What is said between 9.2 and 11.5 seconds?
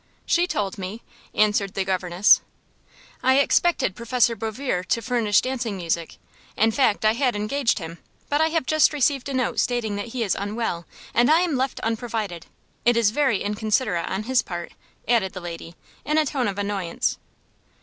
a note stating that he is unwell, and I